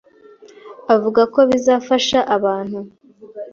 [0.95, 2.79] avuga ko bizafasha abantu